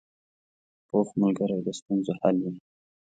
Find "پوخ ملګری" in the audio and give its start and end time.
0.87-1.59